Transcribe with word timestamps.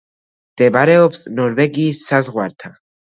მდებარეობს 0.53 1.21
ნორვეგიის 1.39 1.99
საზღვართან. 2.13 2.75